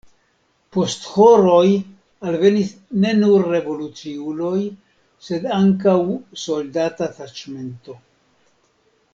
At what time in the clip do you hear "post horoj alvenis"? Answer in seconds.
0.75-2.71